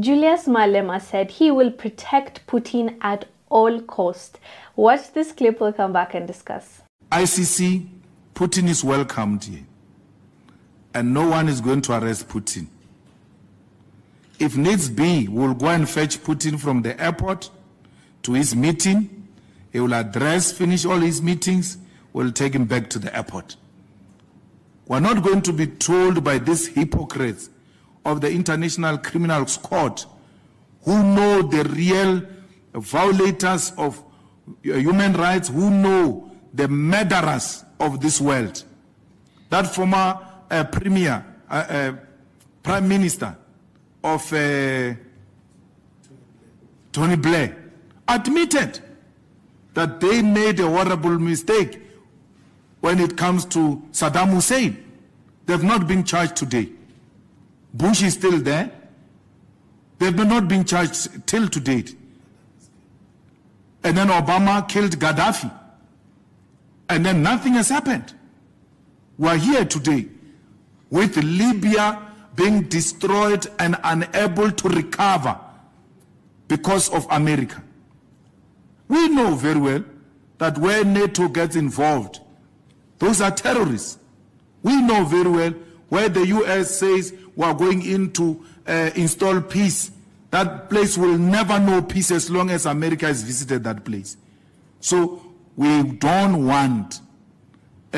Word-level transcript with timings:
Julius 0.00 0.46
Malema 0.46 0.98
said 0.98 1.30
he 1.30 1.50
will 1.50 1.70
protect 1.70 2.46
Putin 2.46 2.96
at 3.02 3.26
all 3.50 3.82
cost. 3.82 4.40
Watch 4.74 5.12
this 5.12 5.30
clip, 5.32 5.60
we'll 5.60 5.74
come 5.74 5.92
back 5.92 6.14
and 6.14 6.26
discuss. 6.26 6.80
ICC, 7.12 7.86
Putin 8.34 8.68
is 8.68 8.82
welcomed 8.82 9.44
here. 9.44 9.64
And 10.94 11.12
no 11.12 11.28
one 11.28 11.48
is 11.48 11.60
going 11.60 11.82
to 11.82 11.98
arrest 12.02 12.28
Putin. 12.28 12.68
If 14.38 14.56
needs 14.56 14.88
be, 14.88 15.28
we'll 15.28 15.52
go 15.52 15.66
and 15.66 15.86
fetch 15.86 16.22
Putin 16.22 16.58
from 16.58 16.80
the 16.80 16.98
airport 16.98 17.50
to 18.22 18.32
his 18.32 18.56
meeting. 18.56 19.28
He 19.70 19.80
will 19.80 19.92
address, 19.92 20.50
finish 20.50 20.86
all 20.86 20.98
his 20.98 21.20
meetings. 21.20 21.76
We'll 22.14 22.32
take 22.32 22.54
him 22.54 22.64
back 22.64 22.88
to 22.90 22.98
the 22.98 23.14
airport. 23.14 23.56
We're 24.88 25.00
not 25.00 25.22
going 25.22 25.42
to 25.42 25.52
be 25.52 25.66
told 25.66 26.24
by 26.24 26.38
these 26.38 26.68
hypocrites 26.68 27.50
of 28.04 28.20
the 28.20 28.30
International 28.30 28.98
Criminal 28.98 29.44
Court 29.44 30.06
who 30.84 31.02
know 31.02 31.42
the 31.42 31.64
real 31.64 32.22
violators 32.74 33.72
of 33.76 34.02
human 34.62 35.12
rights, 35.14 35.48
who 35.48 35.70
know 35.70 36.30
the 36.54 36.68
murderers 36.68 37.64
of 37.78 38.00
this 38.00 38.20
world. 38.20 38.64
That 39.50 39.66
former 39.66 40.18
uh, 40.50 40.64
premier, 40.64 41.24
uh, 41.48 41.54
uh, 41.54 41.92
prime 42.62 42.88
minister 42.88 43.36
of 44.02 44.32
uh, 44.32 44.94
Tony 46.92 47.16
Blair 47.16 47.56
admitted 48.08 48.80
that 49.74 50.00
they 50.00 50.22
made 50.22 50.58
a 50.60 50.68
horrible 50.68 51.18
mistake 51.18 51.80
when 52.80 52.98
it 52.98 53.16
comes 53.16 53.44
to 53.44 53.82
Saddam 53.92 54.30
Hussein. 54.30 54.84
They've 55.46 55.62
not 55.62 55.86
been 55.86 56.04
charged 56.04 56.36
today. 56.36 56.70
Bush 57.72 58.02
is 58.02 58.14
still 58.14 58.38
there. 58.38 58.70
They've 59.98 60.14
not 60.14 60.48
been 60.48 60.64
charged 60.64 61.26
till 61.26 61.48
to 61.48 61.60
date. 61.60 61.96
And 63.84 63.96
then 63.96 64.08
Obama 64.08 64.68
killed 64.68 64.98
Gaddafi. 64.98 65.52
And 66.88 67.04
then 67.06 67.22
nothing 67.22 67.54
has 67.54 67.68
happened. 67.68 68.12
We're 69.18 69.36
here 69.36 69.64
today 69.64 70.08
with 70.90 71.16
Libya 71.16 72.02
being 72.34 72.62
destroyed 72.62 73.46
and 73.58 73.76
unable 73.84 74.50
to 74.50 74.68
recover 74.68 75.38
because 76.48 76.88
of 76.90 77.06
America. 77.10 77.62
We 78.88 79.08
know 79.08 79.34
very 79.34 79.60
well 79.60 79.84
that 80.38 80.58
where 80.58 80.84
NATO 80.84 81.28
gets 81.28 81.54
involved, 81.54 82.20
those 82.98 83.20
are 83.20 83.30
terrorists. 83.30 83.98
We 84.62 84.80
know 84.82 85.04
very 85.04 85.30
well 85.30 85.54
where 85.90 86.08
the 86.08 86.26
US 86.26 86.78
says 86.78 87.14
we're 87.36 87.54
going 87.54 87.84
in 87.84 88.12
to 88.12 88.44
uh, 88.66 88.90
install 88.94 89.40
peace, 89.40 89.90
that 90.30 90.70
place 90.70 90.96
will 90.96 91.18
never 91.18 91.58
know 91.58 91.82
peace 91.82 92.10
as 92.10 92.30
long 92.30 92.50
as 92.50 92.66
America 92.66 93.06
has 93.06 93.22
visited 93.22 93.64
that 93.64 93.84
place. 93.84 94.16
So 94.80 95.22
we 95.56 95.82
don't 95.82 96.46
want 96.46 97.00
uh, 97.92 97.96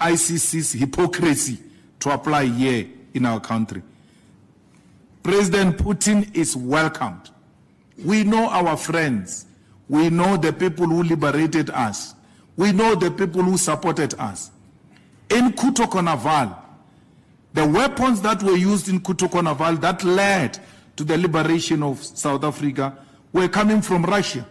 ICC's 0.00 0.72
hypocrisy 0.72 1.58
to 2.00 2.10
apply 2.10 2.44
here 2.46 2.86
in 3.14 3.24
our 3.26 3.40
country. 3.40 3.82
President 5.22 5.78
Putin 5.78 6.34
is 6.36 6.56
welcomed. 6.56 7.30
We 8.04 8.24
know 8.24 8.48
our 8.48 8.76
friends. 8.76 9.46
We 9.88 10.10
know 10.10 10.36
the 10.36 10.52
people 10.52 10.86
who 10.86 11.02
liberated 11.02 11.70
us. 11.70 12.14
We 12.56 12.72
know 12.72 12.94
the 12.94 13.10
people 13.10 13.42
who 13.42 13.56
supported 13.56 14.14
us. 14.18 14.50
In 15.30 15.52
Cuito 15.52 15.88
the 17.54 17.66
weapons 17.66 18.20
that 18.22 18.42
were 18.42 18.56
used 18.56 18.88
in 18.88 19.00
Cuito 19.00 19.80
that 19.80 20.04
led 20.04 20.58
to 20.96 21.04
the 21.04 21.18
liberation 21.18 21.82
of 21.82 22.02
South 22.02 22.44
Africa 22.44 22.96
were 23.32 23.48
coming 23.48 23.82
from 23.82 24.04
Russia. 24.04 24.46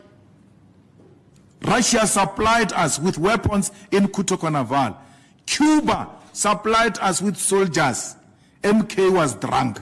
Russia 1.63 2.07
supplied 2.07 2.73
us 2.73 2.99
with 2.99 3.17
weapons 3.17 3.71
in 3.91 4.07
Cuito 4.07 4.97
Cuba 5.45 6.09
supplied 6.33 6.97
us 6.99 7.21
with 7.21 7.37
soldiers. 7.37 8.15
MK 8.63 9.11
was 9.11 9.35
drunk. 9.35 9.81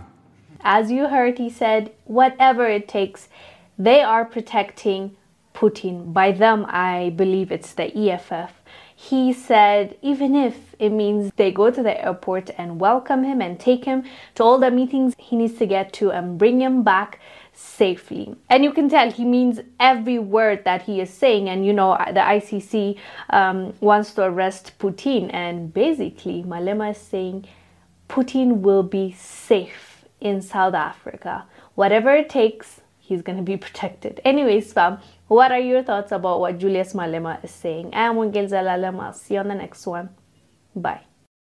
As 0.62 0.92
you 0.92 1.08
heard, 1.08 1.38
he 1.38 1.50
said, 1.50 1.92
whatever 2.06 2.68
it 2.68 2.88
takes, 2.88 3.30
they 3.78 4.02
are 4.02 4.26
protecting 4.26 5.16
Putin. 5.54 6.14
By 6.14 6.32
them, 6.32 6.66
I 6.68 7.14
believe 7.16 7.52
it's 7.52 7.74
the 7.74 7.96
EFF. 7.96 8.52
He 9.02 9.32
said, 9.32 9.98
even 10.02 10.36
if 10.36 10.76
it 10.78 10.90
means 10.90 11.32
they 11.38 11.54
go 11.54 11.72
to 11.72 11.82
the 11.82 12.04
airport 12.04 12.52
and 12.58 12.82
welcome 12.82 13.24
him 13.24 13.42
and 13.42 13.58
take 13.58 13.86
him 13.86 14.04
to 14.36 14.44
all 14.44 14.60
the 14.60 14.70
meetings 14.70 15.14
he 15.18 15.38
needs 15.38 15.58
to 15.60 15.66
get 15.66 15.94
to 15.94 16.12
and 16.12 16.38
bring 16.38 16.60
him 16.60 16.84
back 16.84 17.18
safely. 17.54 18.36
And 18.50 18.62
you 18.62 18.74
can 18.74 18.90
tell 18.90 19.10
he 19.10 19.24
means 19.24 19.62
every 19.80 20.20
word 20.20 20.66
that 20.66 20.82
he 20.82 21.00
is 21.00 21.10
saying. 21.10 21.48
And 21.48 21.66
you 21.66 21.72
know, 21.72 21.98
the 22.08 22.20
ICC 22.20 22.98
um, 23.30 23.74
wants 23.80 24.14
to 24.16 24.24
arrest 24.24 24.78
Putin. 24.80 25.34
And 25.34 25.74
basically, 25.74 26.44
Malema 26.44 26.92
is 26.92 26.98
saying 26.98 27.46
Putin 28.10 28.58
will 28.60 28.84
be 28.84 29.14
safe 29.14 30.04
in 30.20 30.42
South 30.42 30.74
Africa. 30.74 31.46
Whatever 31.76 32.14
it 32.14 32.30
takes, 32.30 32.82
he's 33.10 33.24
going 33.24 33.38
to 33.38 33.44
be 33.44 33.58
protected. 33.58 34.22
Anyways, 34.24 34.72
fam, 34.72 35.00
what 35.28 35.52
are 35.52 35.60
your 35.60 35.82
thoughts 35.84 36.12
about 36.12 36.40
what 36.40 36.60
Julius 36.60 36.94
Malema 36.94 37.44
is 37.44 37.52
saying? 37.52 37.90
I 37.94 38.04
am 38.04 38.16
Wongel 38.16 38.48
Zelalem. 38.48 39.14
See 39.16 39.34
you 39.34 39.40
on 39.40 39.48
the 39.48 39.56
next 39.56 39.86
one. 39.88 40.10
Bye. 40.76 41.09